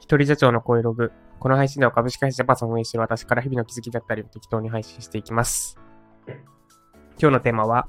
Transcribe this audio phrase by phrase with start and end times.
[0.00, 1.12] 一人社長の声ログ。
[1.38, 5.78] この配信では株式会社ジャパンを運営している私から日々の気づきだったりを適当に配信していきます。
[7.18, 7.88] 今日のテーマは、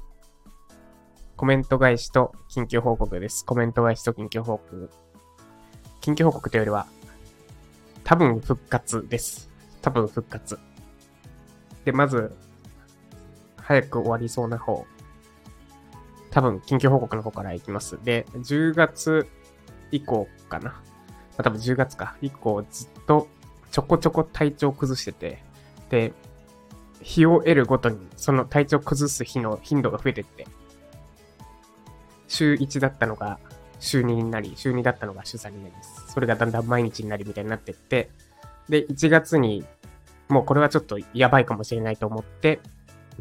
[1.36, 3.44] コメント返しと緊急報告です。
[3.44, 4.90] コメント返しと緊急報告。
[6.00, 6.86] 緊急報告というよりは、
[8.04, 9.50] 多分復活です。
[9.82, 10.58] 多分復活。
[11.84, 12.34] で、まず、
[13.58, 14.86] 早く終わりそうな方。
[16.30, 17.98] 多分、緊急報告の方からいきます。
[18.02, 19.28] で、10月
[19.90, 20.82] 以降かな。
[21.38, 22.16] まあ、多分10月か。
[22.20, 23.28] 以降、ずっと
[23.70, 25.42] ちょこちょこ体調崩してて、
[25.88, 26.12] で、
[27.00, 30.46] 日を得るごとに、その体調崩す日の頻度が増えてって、
[32.26, 33.38] 週1だったのが
[33.78, 36.12] 週2になり、週2だったのが週3になります。
[36.12, 38.10] それがだんだん毎日になりみたいになってって、
[38.68, 39.64] で、1月に、
[40.28, 42.60] もうこれはちょっとやばいかもしれないと思って、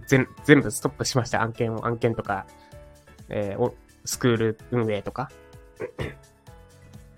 [0.07, 0.27] 全
[0.61, 1.43] 部ストップしました。
[1.43, 2.47] 案件を、案件とか、
[3.29, 3.71] えー
[4.05, 5.29] スクール運営とか。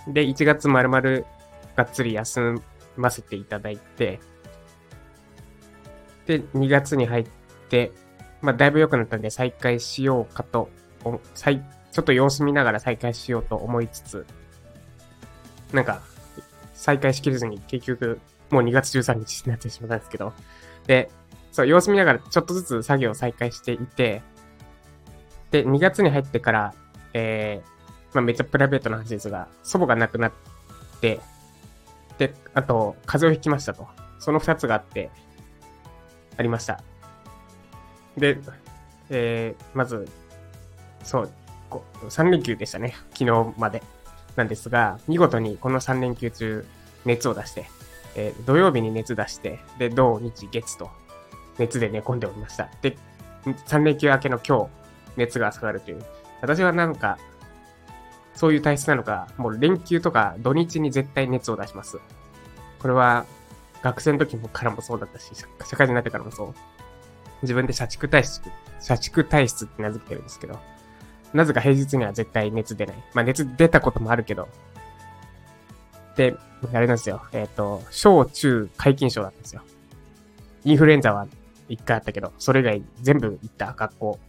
[0.07, 1.01] で、1月丸々
[1.75, 2.55] がっつり休
[2.97, 4.19] ませていただいて、
[6.25, 7.27] で、2月に入っ
[7.69, 7.91] て、
[8.41, 10.69] まあ、だいぶ良くなったんで再開しようかと、
[11.33, 14.25] 再ちょっと様子見ながら再開しようと思いつつ、
[15.73, 16.01] なんか、
[16.73, 20.33] 再開しきれずに結局、もう2月13日になってしまったんですけど、
[20.87, 21.09] で、
[21.51, 24.21] そう、様子見ながらちょっとずつ作業を再開していて、
[25.51, 26.73] で、2月に入ってから、
[27.13, 27.78] えー、
[28.13, 30.31] まあ、めっちゃプライベートな話ですが、祖母が亡くなっ
[31.01, 31.19] て、
[32.17, 33.87] で、あと、風邪をひきましたと。
[34.19, 35.09] その2つがあって、
[36.37, 36.81] ありました。
[38.17, 38.37] で、
[39.09, 40.07] えー、まず、
[41.03, 41.31] そう、
[42.07, 42.95] 3連休でしたね。
[43.11, 43.83] 昨日まで。
[44.35, 46.65] なんですが、見事にこの3連休中、
[47.05, 47.65] 熱を出して、
[48.15, 50.89] えー土曜日に熱出して、で、土日月と、
[51.57, 52.69] 熱で寝込んでおりました。
[52.81, 52.97] で、
[53.45, 54.67] 3連休明けの今日、
[55.17, 56.05] 熱が下がるという。
[56.41, 57.17] 私はなんか、
[58.33, 61.99] そういう体質なのか、もう連休とか土日に絶対熱を出します。
[62.79, 63.25] これは、
[63.81, 66.53] 学生の時からもそうだったし、社会人になってからもそう。
[67.41, 68.41] 自分で社畜体質、
[68.79, 70.59] 社畜体質って名付けてるんですけど、
[71.33, 72.95] なぜか平日には絶対熱出ない。
[73.13, 74.47] まあ熱出たこともあるけど。
[76.15, 76.35] で、
[76.73, 77.21] あれなんですよ。
[77.31, 79.61] えっ、と、小中解禁症だったんですよ。
[80.65, 81.27] インフルエンザは
[81.69, 84.19] 一回あったけど、それ以外全部行った学校。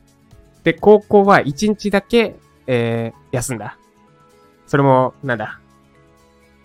[0.63, 2.37] で、高校は一日だけ、
[2.67, 3.77] えー、休んだ。
[4.71, 5.61] それも、なんだ。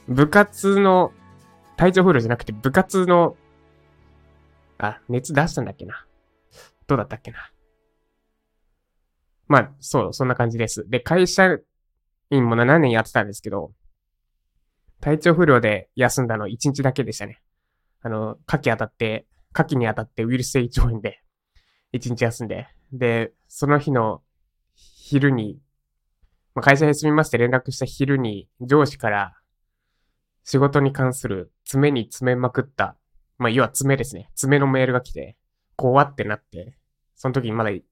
[0.07, 1.11] 部活の、
[1.75, 3.35] 体調不良じゃなくて部活の、
[4.77, 6.05] あ、熱出したんだっけな。
[6.85, 7.51] どうだったっけな。
[9.47, 10.87] まあ、そう、そんな感じです。
[10.87, 11.57] で、会社
[12.29, 13.71] 員も7年やってたんですけど、
[15.01, 17.41] 体調不良で休んだの1日だけでしたね。
[18.03, 21.23] あの、夏季当たって、夏季に当たってウイルス性胃腸炎で、
[21.93, 24.21] 1日休んで、で、その日の
[24.75, 25.57] 昼に、
[26.55, 29.33] まあ、会社休みますって連絡した昼に上司から
[30.45, 32.95] 仕事に関する爪に詰めまくった、
[33.37, 34.29] まあ、要は爪ですね。
[34.35, 35.35] 爪のメールが来て、
[35.75, 36.77] 怖ってなって、
[37.15, 37.83] その時にまだ2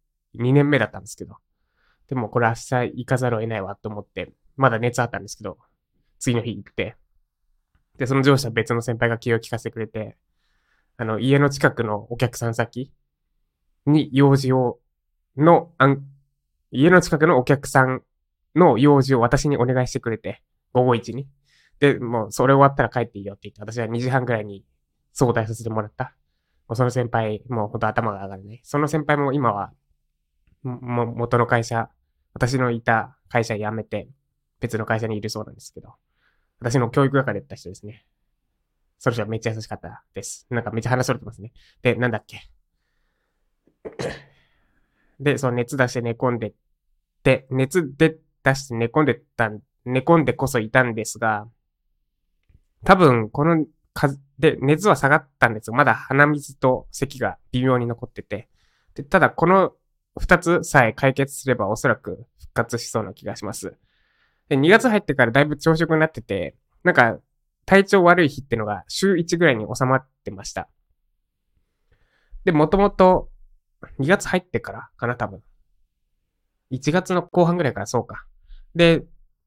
[0.53, 1.35] 年目だったんですけど、
[2.07, 5.57] でもこれ明日行かざるを得ないわと思って、まだ熱あったんですけど、
[6.19, 6.95] 次の日行って、
[7.97, 10.16] で、その上司は別の先輩が気を利かせてくれて、
[10.97, 12.94] あの、家の近くのお客さん先
[13.85, 14.80] に用事を、
[15.35, 16.03] の、あん、
[16.72, 18.03] 家の近くのお客さん
[18.56, 20.41] の用事を私にお願いしてくれて、
[20.74, 21.28] 午後1に。
[21.80, 24.66] で、もうそれ終わったら帰っていいよって言って、私は2時半くらいに
[25.12, 26.16] 相談させてもらった。
[26.68, 28.62] もうその先輩、もうほんと頭が上がるね。
[28.63, 29.74] その先輩も今は、
[30.63, 31.90] も、元の会社、
[32.34, 34.08] 私のいた会社辞めて、
[34.59, 35.96] 別の会社にいるそうなんですけど、
[36.59, 38.06] 私の教育係だった人ですね。
[38.97, 40.47] それじゃめっちゃ優しかったです。
[40.50, 41.52] なんかめっちゃ話それてますね。
[41.81, 42.50] で、なんだっけ。
[45.19, 46.53] で、その熱出して寝込んでっ
[47.22, 49.50] て、熱で出して寝込んでた、
[49.86, 51.48] 寝込んでこそいたんですが、
[52.84, 58.50] 多分この風、で、熱は下がったんですが、まだ鼻水と咳が微妙に残ってて、
[58.96, 59.74] で、ただこの
[60.20, 63.76] 二つさえ解決すればおそらく復活しそうな気がします。
[64.50, 67.18] で、2月入ってからだいぶ朝食になってて、なんか
[67.66, 70.68] 体調悪い日ってのが週1ぐらいに収まってました。
[72.44, 73.30] で、もともと
[74.00, 75.42] 2月入ってからかな、多分。
[76.72, 78.25] 1月の後半ぐらいからそうか。
[78.75, 79.04] で、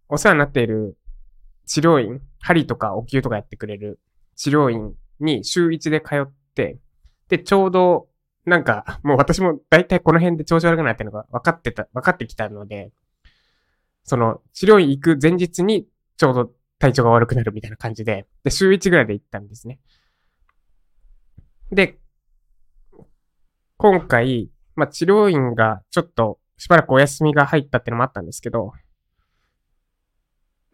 [0.09, 0.97] お世話になっている
[1.67, 4.01] 治療院、針とかお灸とかやってくれる
[4.37, 6.79] 治療院に週1で通って、
[7.29, 8.09] で、ちょうど、
[8.45, 12.93] なんか、もう私も大体この辺で調子悪くなってるのが分かってた、分かってきたので、
[14.05, 19.81] その、治療院行く前日にちょうど体調が悪くなるみたいな感じで、で、週1ぐらいで行ったんですね。
[21.73, 21.99] で、
[23.79, 28.73] 今回、まあ、治療院がちょっとしばらくお休みが入ったってのもあったんですけど、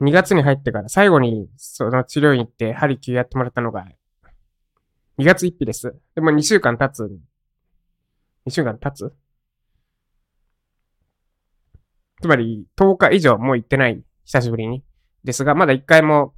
[0.03, 3.87] 2月に入ってから最後にその治療院行って針灸やってもらったのが
[5.19, 5.95] 2月1日です。
[6.15, 7.11] でも2週間経つ。
[8.47, 9.15] 2週間経つ？
[12.21, 14.03] つまり10日以上もう行ってない。
[14.25, 14.85] 久しぶりに。
[15.25, 16.35] ですが、まだ1回も、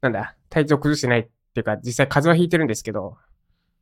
[0.00, 1.22] なんだ、体調崩してないっ
[1.54, 3.16] ていうか、実際風邪はひいてるんですけど、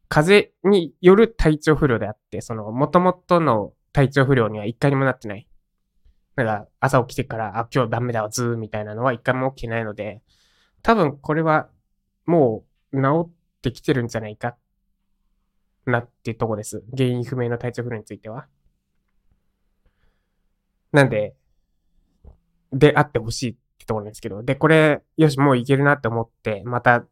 [0.08, 5.47] 風邪による体調不良であって、その、元々の体調不良には1回にもなってない。
[6.38, 10.22] だから、朝起きてから、あ、今日ダメだわ、ずーみたいなのは1回も起きてないので、
[10.82, 11.68] 多分これは、
[12.26, 14.56] もう、治ってきてるんじゃないか、
[15.84, 16.84] なっていうとこです。
[16.96, 18.46] 原因不明の体調不良については。
[20.92, 21.34] なんで、
[22.72, 27.04] であってほしいってところなんですけど、で、これ、よし、もういけるなって思って、また、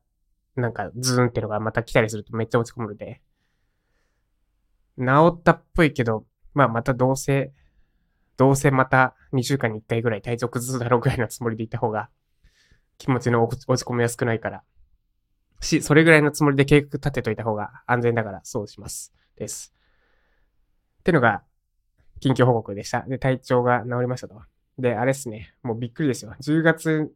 [0.55, 3.21] なんか、ズーンってのがまた来たりするとめっちゃ落ち込むので、
[4.97, 7.53] 治ったっぽいけど、まあまたどうせ、
[8.37, 12.11] どうせまた2週間に1回ぐらい体調崩すだろうぐらいのつもりでいた方が、
[12.99, 14.63] 気持ちの落ち込みやすくないから、
[15.61, 19.13] し、それぐらいのつもりで計画立てといた方が安全だから、そうします。
[19.37, 19.73] です。
[21.01, 21.43] ってのが、
[22.21, 23.03] 近況報告でした。
[23.03, 24.41] で、体調が治りましたと。
[24.79, 25.55] で、あれっすね。
[25.63, 26.35] もうびっくりですよ。
[26.41, 27.13] 10月、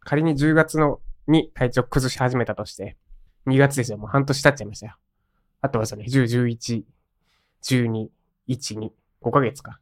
[0.00, 2.96] 仮に10月の、に体調崩し始めたとして、
[3.46, 3.98] 2月ですよ。
[3.98, 4.96] もう半年経っちゃいましたよ。
[5.60, 6.84] あとはですね、10、11、
[7.62, 8.08] 12、
[8.48, 8.90] 1、2、
[9.22, 9.80] 5ヶ月か。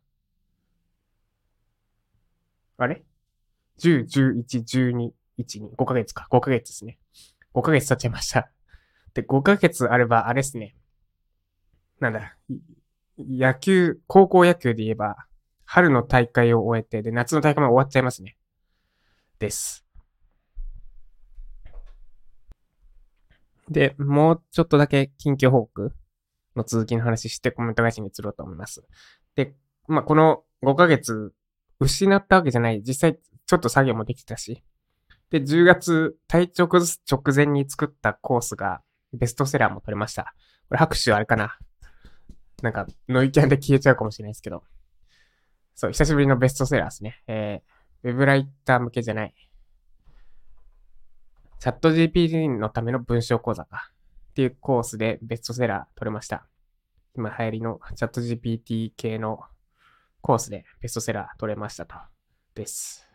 [2.84, 3.04] あれ
[3.78, 6.26] ?10、11、12、1、2、5ヶ月か。
[6.30, 6.98] 5ヶ月ですね。
[7.54, 8.50] 5ヶ月経っちゃいました。
[9.14, 10.74] で、5ヶ月あれば、あれっすね。
[11.98, 12.36] なんだ、
[13.18, 15.16] 野球、高校野球で言えば、
[15.64, 18.36] 春の大会を終えて、で、夏の大会も終わっちゃいますね。
[19.38, 19.84] です。
[23.68, 25.92] で、もうちょっとだけ近況報告
[26.56, 28.82] の続きの話してコメント返しに移ろうと思います。
[29.36, 29.54] で、
[29.86, 31.32] まあ、この5ヶ月
[31.80, 32.82] 失ったわけじゃない。
[32.82, 34.62] 実際ちょっと作業もできたし。
[35.30, 38.82] で、10月体調崩す直前に作ったコースが
[39.12, 40.34] ベストセラーも取れました。
[40.68, 41.58] これ拍手あれかな
[42.62, 44.62] なんか、ノイキャンで消えちゃうかもしれないですけど。
[45.74, 47.22] そう、久しぶりのベストセラーですね。
[47.26, 49.34] えー、ウェブライター向けじゃない。
[51.58, 53.90] チャット GPT のための文章講座か。
[54.30, 56.46] っていうコースでベストセラー取れました。
[57.16, 59.40] 今流行りのチャット GPT 系の
[60.20, 61.94] コースでベストセラー取れましたと。
[62.54, 63.08] です。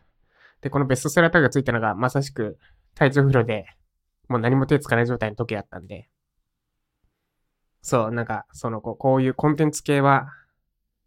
[0.62, 2.57] で、このベストセラータグがついたのがまさしく
[2.96, 3.66] 体調不良で
[4.28, 6.10] もう何も手つかない状態の時だったんで、
[7.81, 10.28] そう、なんか、その、こう、こういうコンテンツ系は、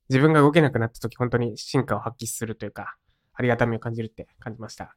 [0.08, 2.96] 自分が動けなくなった時、本当に進化を発揮するというか、
[3.34, 4.94] ありがたみを感じるって感じました。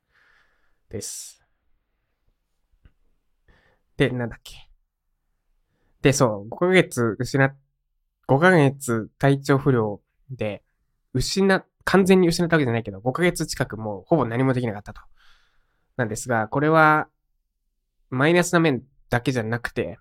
[0.90, 1.44] です。
[3.98, 4.70] で、なんだっけ。
[6.04, 7.56] で、そう、5ヶ月失っ、
[8.28, 10.64] 5ヶ月体調不良で、
[11.20, 11.42] 失、
[11.84, 15.02] 完全に失ったわけじゃないけど、5ヶ月近くもうほぼ何もできなかったと。
[15.98, 17.08] なんですが、これは、
[18.10, 19.98] マイナスな面だけじゃなくて、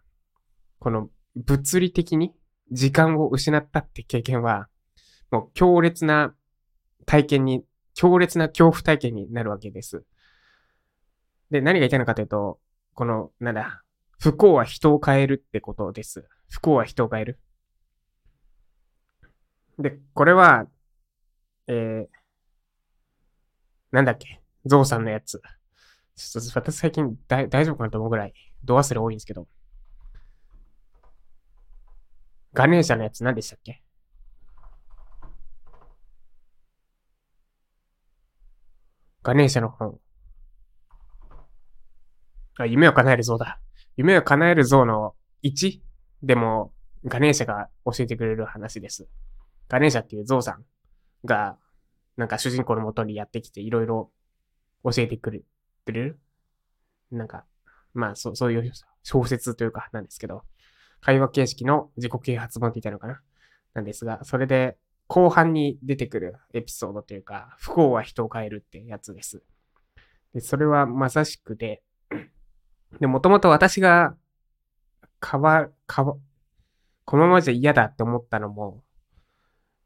[0.79, 2.33] この物理的に
[2.73, 4.69] 時間を失ったって経験は、
[5.31, 6.35] もう強烈な
[7.07, 7.65] 体験に、
[7.95, 10.05] 強烈な恐怖体験になるわけです。
[11.51, 12.61] で、何が言いたいのかというと、
[12.95, 13.83] この、なんだ、
[14.19, 16.29] 不幸は人を変えるってことです。
[16.49, 17.39] 不幸は人を変える。
[19.79, 20.67] で、これは、
[21.67, 22.09] えー、
[23.93, 25.41] なんだっけ、ゾウさんのやつ。
[26.17, 29.49] ちょっと私最近大丈夫かなと思うぐらい、ド忘れ多いんですけど。
[32.53, 33.83] ガネーシャのやつ何でしたっけ？
[39.23, 40.01] ガネーシャの本。
[42.59, 43.61] あ、夢を叶える像だ。
[43.97, 45.81] 夢を叶える像の1
[46.23, 46.73] でも、
[47.05, 49.09] ガネーシャが教えてくれる話です。
[49.69, 50.65] ガネーシャっていう像さん
[51.25, 51.59] が、
[52.17, 54.11] なんか主人公のもとにやってきていろいろ
[54.85, 55.43] 教えてくれ
[55.87, 56.21] る
[57.11, 57.45] なんか、
[57.95, 58.73] まあ、そう、そういう
[59.03, 60.43] 小説というかなんですけど、
[61.01, 63.21] 会話形式の自己啓発本って言ったのかな？
[63.73, 69.43] なんですが、それで後半に出てくるエピソードというか、不幸は人を変えるってやつです。
[70.35, 71.83] で、それはまさしくで、
[73.01, 74.15] で、もともと私が
[75.25, 76.17] 変わ、変わ、
[77.05, 78.83] このままじゃ嫌だって思ったのも、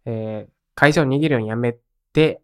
[0.05, 1.77] えー、会社を逃げるようにやめ
[2.13, 2.43] て、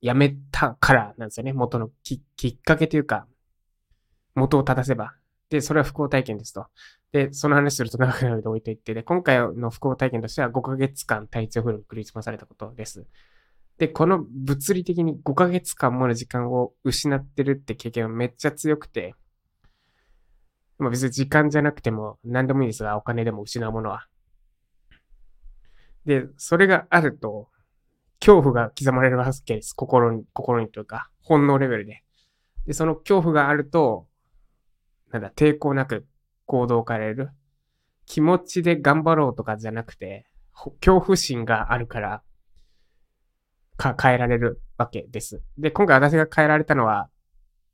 [0.00, 1.52] やめたからなんですよね。
[1.52, 3.26] 元のきっかけというか、
[4.34, 5.14] 元を正せば。
[5.50, 6.66] で、それは不幸体験ですと。
[7.12, 13.04] で、その話すると長くなるので置いといて、で、今回の不幸体験としては5ヶ月間体調不良にクリスマされたことです。
[13.78, 19.14] で、この物理的に5ヶ月間もの時間を失ってるって経験はめっちゃ強くて、
[20.78, 24.06] まあ別に時間じゃなくても何でもいいですが、お金でも失うものは。
[26.06, 27.48] で、それがあると、
[28.20, 29.74] 恐怖が刻まれるわけです。
[29.74, 32.04] 心に、心にというか、本能レベルで。
[32.66, 34.06] で、その恐怖があると、
[35.10, 36.06] なんだ、抵抗なく
[36.46, 37.30] 行動を変えれる。
[38.06, 40.26] 気持ちで頑張ろうとかじゃなくて、
[40.80, 42.22] 恐怖心があるから、
[43.76, 45.42] か、変えられるわけです。
[45.56, 47.08] で、今回私が変えられたのは、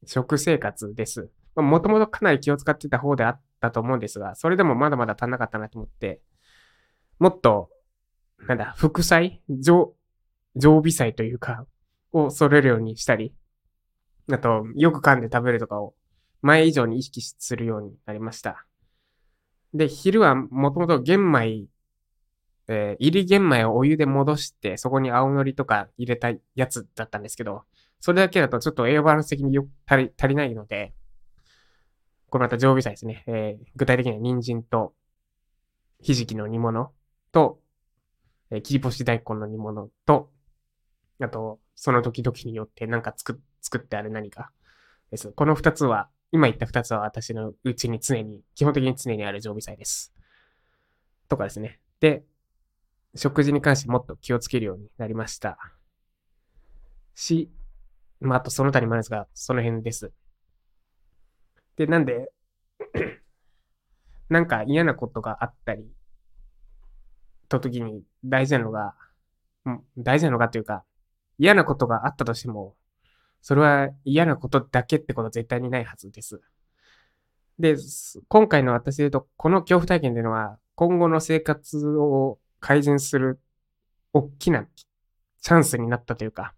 [0.04, 1.30] 食生活です。
[1.56, 6.20] もともとかなり気を使ってた方であったと思うんですが、それでもまだまだ足んなかったなと思って、
[7.18, 7.70] もっと、
[8.46, 9.94] なんだ、副菜常、
[10.56, 11.66] 常備菜というか、
[12.12, 13.32] を揃えるようにしたり、
[14.30, 15.94] あと、よく噛んで食べるとかを
[16.42, 18.66] 前以上に意識するようになりました。
[19.74, 21.66] で、昼はもともと玄米、
[22.68, 27.62] えー、入り玄米をお湯で戻して、そこに青のりとか入れたやつだったんですけど、
[28.00, 30.92] それだけだとちょっと栄養バランス的によ足り、足りないので、
[32.28, 33.24] これまた常備菜ですね。
[33.26, 34.94] えー、具体的には人参と、
[36.00, 36.92] ひじきの煮物
[37.32, 37.60] と、
[38.50, 40.30] えー、切り干し大根の煮物と、
[41.20, 44.50] あと、その時々によってなんか作、作ってある何か
[45.10, 45.32] です。
[45.32, 50.12] この二つは、今言った二つは私のうちに常に、基本的に常にある常備菜です。
[51.28, 51.80] とかですね。
[52.00, 52.24] で、
[53.14, 55.58] 食事に関してもっと気をつけるようになりました。
[57.14, 57.50] し、
[58.20, 60.12] まあ、あとその他にもあるんですが、その辺です。
[61.76, 62.30] で、なんで
[64.28, 65.86] なんか嫌なことがあったり、
[67.48, 68.94] と時に大事なのが、
[69.96, 70.84] 大事なのがというか、
[71.38, 72.74] 嫌なことがあったとしても、
[73.42, 76.40] それは嫌なことだけってことは絶対にないはずです。
[77.58, 77.76] で、
[78.28, 83.40] 今回の私で言うと、この恐怖体験というのは、今後の生活を改善する
[84.12, 84.66] 大きな
[85.40, 86.54] チャンスになったというか、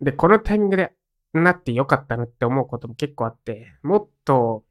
[0.00, 0.92] で、このタイミングで
[1.32, 4.64] なってよかったなって思うことも結構あって、もっと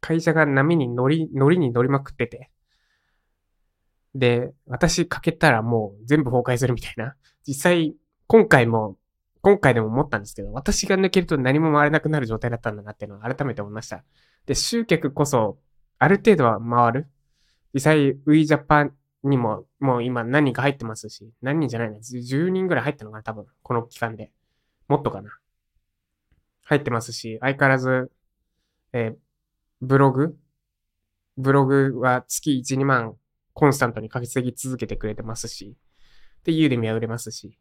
[0.00, 2.50] 会社が波に乗り、乗りに乗りまくってて、
[4.14, 7.16] で、私かけたらもう全部崩壊するみたいな。
[7.46, 7.94] 実際、
[8.26, 8.96] 今回も、
[9.42, 14.04] 今回でも思ったんですけど、私が抜けると何も回れなくなる状態だったんだなっていうのを改めて思いました。
[14.46, 15.58] で、集客こそ、
[15.98, 17.08] ある程度は回る。
[17.74, 18.94] 実際、ウィジャパン
[19.24, 23.46] にも、もう今何人か入ってますし、何人じゃないな、10人ぐらい入ったのかな、多分。
[23.62, 24.30] この期間で。
[24.86, 25.30] もっとかな。
[26.64, 28.10] 入ってますし、相変わらず、
[28.92, 29.16] えー、
[29.82, 30.36] ブログ？
[31.36, 33.16] ブログは月1、2万
[33.54, 35.76] コンスタントに稼ぎ続けてくれてますし、
[36.44, 37.58] で、ユーデミは売れますし、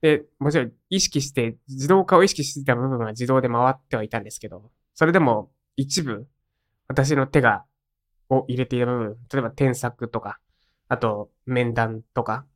[0.00, 6.26] で、もちろん意識して、自動化を意識してた部分は自動で回ってはいたんですけど、それでも一部、
[6.88, 7.64] 私の手が、
[8.30, 10.38] を入れていた部分、例えば添削とか、
[10.88, 12.46] あと面談とか、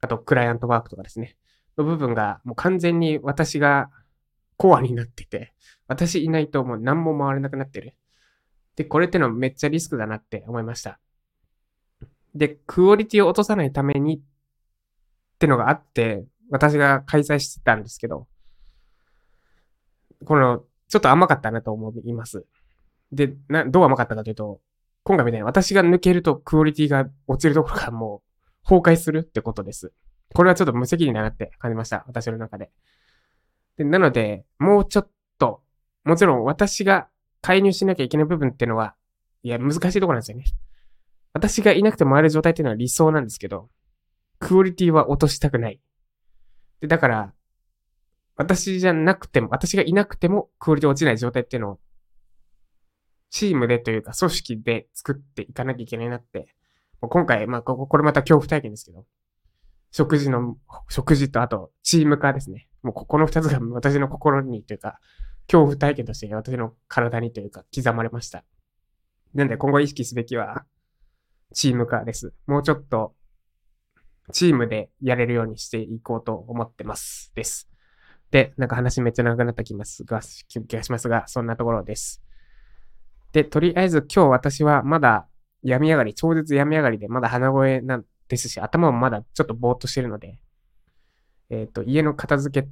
[0.00, 1.36] あとクライアントワークとかですね、
[1.76, 3.90] の部分がもう完全に私が
[4.56, 5.52] コアになってて、
[5.86, 7.94] 私いないともう何も回れなくなってる。
[8.76, 10.98] で、これってのめっちゃリスクだなって思いました。
[12.34, 14.20] で、クオリティを落とさないためにっ
[15.38, 18.26] てのがあって、私が開催してたんですけど、
[20.24, 22.44] この、ちょっと甘かったなと思います。
[23.10, 24.60] で、な、どう甘かったかというと、
[25.04, 28.22] 今回みたいに私が抜けるとクオリティが落ちるところがも
[28.64, 29.92] う崩壊するってことです。
[30.34, 32.04] これはちょっと無責任だなって感じました。
[32.06, 32.70] 私の中で。
[33.76, 35.62] でなので、もうちょっと、
[36.04, 37.08] もちろん私が
[37.40, 38.94] 介入しなきゃいけない部分っていうのは、
[39.42, 40.44] いや、難しいところなんですよね。
[41.32, 43.70] 私がいなくてもある状態っていうのは理想なんですけど、
[44.38, 45.80] クオリティは落としたくない。
[46.80, 47.32] で、だから、
[48.36, 51.80] 私じゃなくても、私がいなくてもクオリティ落ちない状態っていうのを、
[53.30, 56.54] チームでというか組織で作っていかなきゃいけないなって、
[57.00, 59.06] もう今回、まあ、ここれまた恐怖体験ですけど、
[59.90, 60.56] 食事の、
[60.88, 62.68] 食事とあと、チーム化ですね。
[62.82, 64.98] もうここの二つが私の心にというか、
[65.46, 68.44] 恐怖体験として私の体にというか刻まれました。
[69.34, 70.64] なんで今後意識すべきは、
[71.52, 72.32] チーム化です。
[72.46, 73.14] もうちょっと、
[74.32, 77.32] チームでやれるようにしていこうと思ってます。
[77.34, 77.68] です。
[78.30, 82.22] で、なんか話めっちゃ長くなった気ますが、気がしますが、そんなところです。
[83.32, 85.28] で、とりあえず今日私はまだ
[85.62, 90.40] 病み上がり、超絶病み上がりでまだ鼻声なんですし、頭もまだちょっとぼーっとしてるので、
[91.50, 92.68] えっ、ー、と、家の片付け、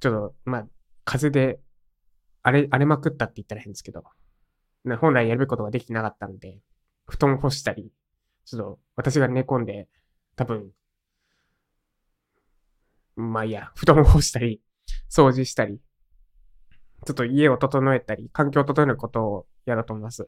[0.00, 0.66] ちょっと、まあ、
[1.04, 1.60] 風で
[2.42, 4.04] 荒れ、荒れまくったって言ったら変ですけど、
[5.00, 6.58] 本来やるべきことができてなかったので、
[7.10, 7.92] 布団干したり、
[8.46, 9.88] ちょっと私が寝込んで、
[10.36, 10.70] 多分、
[13.16, 14.62] まあいいや、布団干したり、
[15.10, 15.80] 掃除したり、
[17.06, 20.26] ちょっと家を整えたり、環境を整えることをやろうと思います。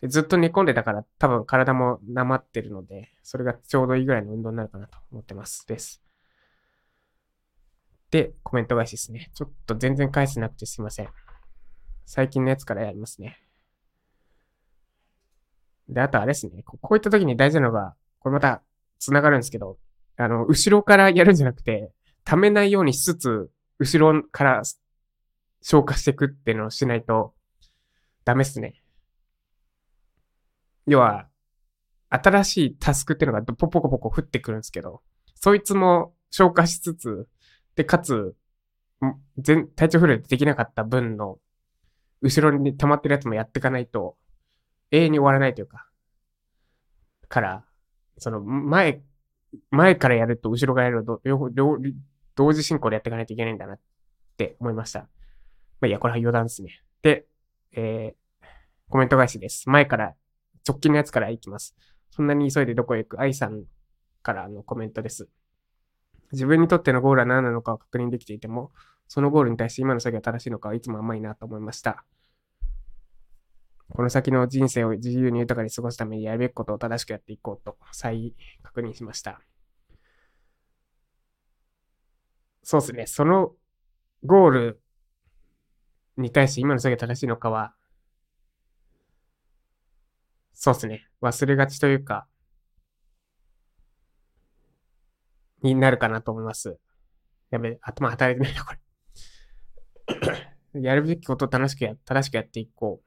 [0.00, 5.66] でずっと寝込んでたから多分体もなまってるので、それがちょうどいいぐらいの運動になるかなと思ってます。
[5.66, 6.02] です。
[8.10, 9.30] で、コメント返しですね。
[9.34, 11.08] ちょっと全然返せなくてすいません。
[12.04, 13.45] 最近のやつからやりますね。
[15.96, 16.62] で、あとあれですね。
[16.62, 18.62] こういった時に大事なのが、これまた
[18.98, 19.78] 繋がるんですけど、
[20.18, 21.90] あの、後ろからやるんじゃなくて、
[22.22, 24.62] 溜めないようにしつつ、後ろから
[25.62, 27.32] 消化していくっていうのをしないと
[28.26, 28.82] ダメっすね。
[30.86, 31.28] 要は、
[32.10, 35.00] 新しいタスクっていうのがポコポコ降ってくるんですけど、
[35.34, 37.26] そいつも消化しつつ、
[37.74, 38.36] で、かつ、
[39.38, 41.38] 全、体調不良でできなかった分の、
[42.20, 44.18] 後ろに溜まってるやつもやっていかないと、
[44.90, 45.85] 永遠に終わらないというか、
[47.28, 47.64] から、
[48.18, 49.02] その、前、
[49.70, 51.78] 前からやると後ろからやると、両両、
[52.34, 53.80] 同時進行でやっていかないといけないんだなっ
[54.36, 55.00] て思いました。
[55.00, 55.06] ま
[55.82, 56.82] あ、いや、これは余談ですね。
[57.02, 57.26] で、
[57.72, 58.46] えー、
[58.88, 59.68] コメント返しです。
[59.68, 60.14] 前から、
[60.66, 61.76] 直近のやつからいきます。
[62.10, 63.64] そんなに急いでどこへ行く愛さん
[64.22, 65.28] からのコメントです。
[66.32, 68.72] 自分にとってのゴールは何なのかを確認できていても、
[69.06, 72.04] そのゴールに対して今の作業は正しいのかはいつも甘いなと思いました。
[73.90, 79.40] この先の人生を自由に豊かに過ごすためにやるべきことを正しくやっていこうと再確認しました。
[82.62, 83.06] そうですね。
[83.06, 83.52] その
[84.24, 84.80] ゴール
[86.16, 87.74] に対して今の作業正しいのかは、
[90.52, 91.06] そうですね。
[91.22, 92.26] 忘れがちというか、
[95.62, 96.78] になるかなと思います。
[97.50, 98.74] やべ、頭働いてないな、こ
[100.74, 100.80] れ。
[100.82, 103.05] やるべきことを楽しくや、正しくやっていこう。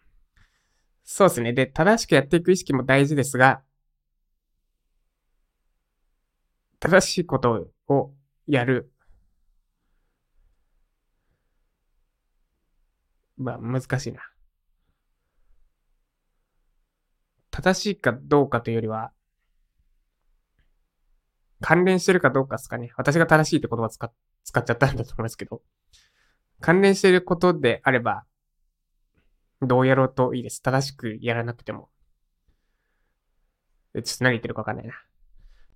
[1.12, 1.54] そうですね。
[1.54, 3.64] で、正しくやっていく意識も大事ですが、
[6.80, 8.14] 正しいことを
[8.46, 8.92] やる。
[13.38, 14.22] まあ、難しいな。
[17.50, 19.12] 正しいかどうかというよりは、
[21.60, 22.92] 関連してるかどうかですかね。
[22.98, 24.14] 私が正しいって言葉使っ
[24.44, 25.64] 使っちゃったんだと思いますけど。
[26.62, 28.26] 関連してることであれば、
[29.62, 30.62] どうやろうといいです。
[30.62, 31.90] 正しくやらなくても。
[33.94, 34.94] ちょっと何言ってるかわかんないな。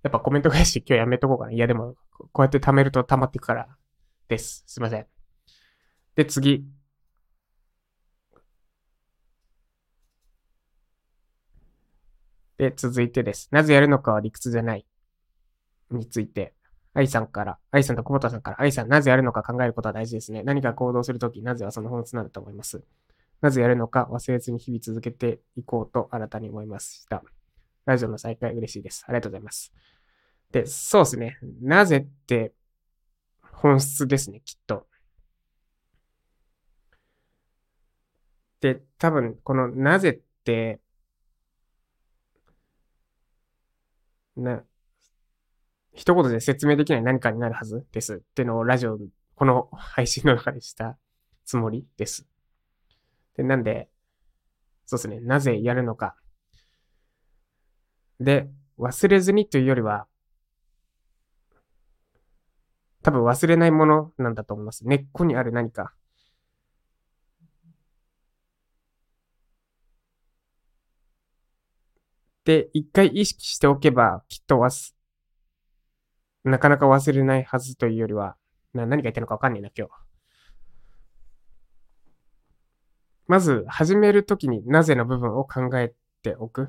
[0.02, 1.52] やっぱコメント返し今日やめとこうかな。
[1.52, 1.96] いやでも、
[2.32, 3.68] こうやって貯めると溜まっていくから
[4.28, 4.64] です。
[4.66, 5.06] すいません。
[6.14, 6.64] で、次。
[12.56, 13.48] で、続いてです。
[13.50, 14.86] なぜやるのかは理屈じゃない。
[15.90, 16.54] について、
[16.94, 20.42] 愛さんから、愛さんと久保田さんから、愛さん、なぜやるのか考えることは大事ですね。
[20.44, 22.84] 何か行動するとき、なぜはその本質なんだと思います。
[23.44, 27.22] なぜやるのか忘れずに日々続けていこうと新たに思いました。
[27.84, 29.04] ラジオの再開嬉しいです。
[29.06, 29.70] ありがとうございます。
[30.50, 31.36] で、そうですね。
[31.60, 32.54] なぜって
[33.52, 34.86] 本質ですね、きっと。
[38.62, 40.80] で、多分、このなぜって、
[44.36, 44.64] な、
[45.92, 48.98] 一言で説明できない何かになるはずですってのをラジオ、
[49.34, 50.96] この配信の中でした
[51.44, 52.26] つもりです。
[53.36, 53.88] で、なんで、
[54.86, 56.16] そうですね、なぜやるのか。
[58.20, 60.06] で、忘れずにというよりは、
[63.02, 64.86] 多分忘れないものなんだと思います。
[64.86, 65.94] 根っこにある何か。
[72.44, 74.94] で、一回意識しておけば、きっと忘、
[76.44, 78.36] なかなか忘れないはずというよりは、
[78.74, 80.03] な何が言ってるのかわかんないな、今日。
[83.26, 86.68] まず、始めるときになぜの部分を考えておく。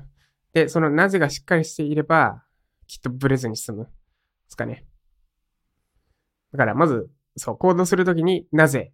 [0.52, 2.44] で、そのなぜがしっかりしていれば、
[2.86, 3.84] きっとブレずに済む。
[3.84, 3.90] で
[4.48, 4.86] すかね。
[6.52, 8.92] だから、まず、そう、行動するときになぜ、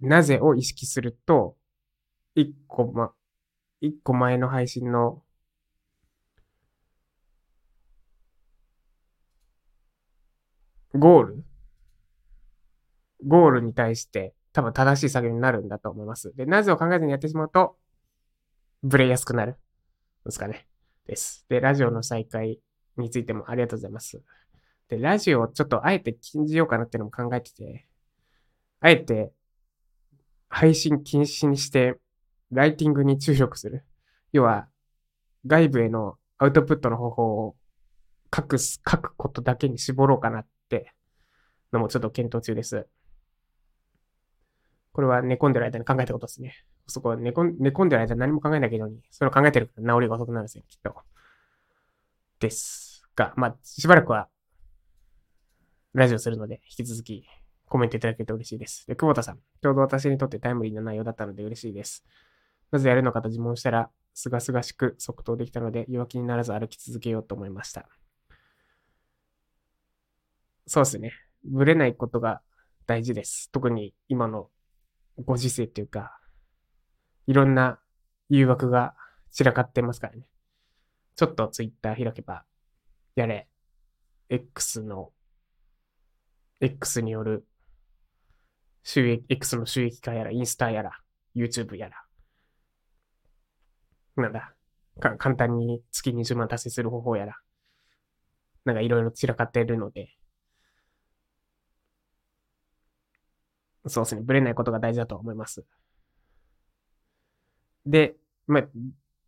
[0.00, 1.56] なぜを意識すると、
[2.34, 3.12] 一個ま、
[3.80, 5.22] 一個前の配信の
[10.94, 11.44] ゴール？
[13.26, 16.34] ゴールに対して多分正しい作業になるんだと思います。
[16.36, 17.76] で、なぜを考えずにやってしまうと、
[18.84, 19.56] ブレやすくなる。
[20.24, 20.68] ですかね。
[21.06, 21.44] です。
[21.48, 22.60] で、ラジオの再開
[22.96, 24.22] についてもありがとうございます。
[24.88, 27.88] で、ラジオをちょっとあえて禁じようかなっていうのも考えてて、
[28.80, 29.32] あえて
[30.48, 31.98] 配信禁止にして、
[32.52, 33.84] ライティングに注力する。
[34.32, 34.68] 要は、
[35.46, 37.56] 外部へのアウトプットの方法を
[38.32, 40.94] 書く、書くことだけに絞ろうかなって
[41.72, 42.86] のもちょっと検討中です。
[44.94, 46.54] これは寝込んでる間に考えたことですね。
[46.86, 50.94] そこは寝込ん寝込んでる間に何も考えなきゃいけどに、それを考えてるから治りが遅くなるんですよ、きっと。
[52.38, 54.28] ですが、まあ、しばらくは、
[55.94, 57.26] ラジオするので、引き続き
[57.66, 58.86] コメントいただけると嬉しいです。
[58.86, 62.04] で、久保田さん、ちょうど私にとってタイムリーな内容だったので嬉しいです。
[62.70, 67.88] なぜやるのかと自問したら、すがすがしく即答できたので、弱気にならず歩き続けようと思いました。
[70.68, 71.12] そうですね。
[71.44, 72.40] ぶれないことが
[72.86, 73.50] 大事です。
[73.50, 74.50] 特に今の
[75.18, 76.18] ご時世っていうか、
[77.26, 77.78] いろんな
[78.28, 78.94] 誘惑が
[79.30, 80.26] 散らかってますからね。
[81.16, 82.44] ちょっとツイッター開けば、
[83.14, 83.48] やれ、
[84.28, 85.12] X の、
[86.60, 87.46] X による
[88.82, 90.98] 収益、X の収益化やら、インスタやら、
[91.34, 92.04] YouTube やら。
[94.16, 94.54] なんだ。
[95.00, 97.36] か簡単に月20万達成する方法やら。
[98.64, 100.08] なんかいろいろ散らかってるので。
[103.86, 104.22] そうですね。
[104.22, 105.64] ブレないことが大事だと思います。
[107.86, 108.16] で、
[108.46, 108.64] まあ、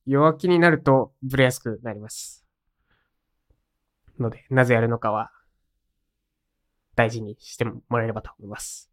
[0.06, 2.46] 弱気になるとブレやすくなります。
[4.18, 5.30] ので、なぜやるのかは、
[6.94, 8.90] 大事にしてもらえればと思います。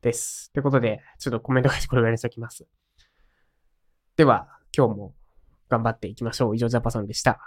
[0.00, 0.50] です。
[0.52, 2.66] ということで、ちょっとコメント返しこれぐらいにしておきます。
[4.16, 5.14] では、今日も
[5.68, 6.56] 頑張っていきましょう。
[6.56, 7.40] 以上、ジャパさんでした。